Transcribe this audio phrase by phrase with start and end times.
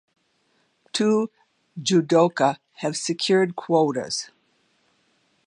[0.93, 1.29] Two
[1.79, 4.31] judoka have secured quotas.